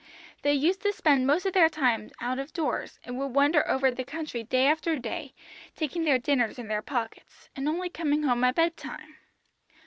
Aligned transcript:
They 0.41 0.53
used 0.53 0.81
to 0.81 0.91
spend 0.93 1.27
most 1.27 1.45
of 1.45 1.53
their 1.53 1.69
time 1.69 2.09
out 2.19 2.39
of 2.39 2.51
doors, 2.53 2.99
and 3.03 3.19
would 3.19 3.35
wander 3.35 3.69
over 3.69 3.91
the 3.91 4.03
country 4.03 4.41
day 4.41 4.65
after 4.65 4.97
day, 4.97 5.35
taking 5.75 6.05
their 6.05 6.17
dinners 6.17 6.57
in 6.57 6.69
their 6.69 6.81
pockets, 6.81 7.51
and 7.55 7.69
only 7.69 7.87
coming 7.91 8.23
home 8.23 8.43
at 8.43 8.55
bedtime. 8.55 9.17